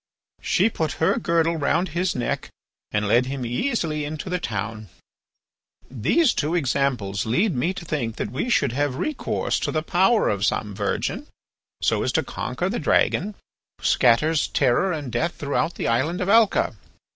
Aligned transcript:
She 0.41 0.67
put 0.67 0.93
her 0.93 1.19
girdle 1.19 1.57
round 1.57 1.89
his 1.89 2.15
neck 2.15 2.49
and 2.91 3.07
led 3.07 3.27
him 3.27 3.45
easily 3.45 4.03
into 4.03 4.31
the 4.31 4.39
town. 4.39 4.89
"These 5.91 6.33
two 6.33 6.55
examples 6.55 7.27
lead 7.27 7.55
me 7.55 7.71
to 7.75 7.85
think 7.85 8.15
that 8.15 8.31
we 8.31 8.49
should 8.49 8.71
have 8.71 8.95
recourse 8.95 9.59
to 9.59 9.71
the 9.71 9.83
power 9.83 10.27
of 10.27 10.43
some 10.43 10.73
virgin 10.73 11.27
so 11.83 12.01
as 12.01 12.11
to 12.13 12.23
conquer 12.23 12.67
the 12.67 12.79
dragon 12.79 13.35
who 13.77 13.83
scatters 13.85 14.47
terror 14.47 14.91
and 14.91 15.11
death 15.11 15.35
through 15.35 15.69
the 15.75 15.87
island 15.87 16.19
of 16.19 16.29
Alca. 16.29 16.75